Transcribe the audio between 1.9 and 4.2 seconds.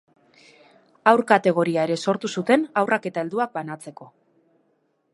sortu zuten haurrak eta helduak banatzeko.